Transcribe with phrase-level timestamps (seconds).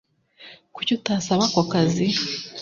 [0.73, 2.05] kuki utasaba ako kazi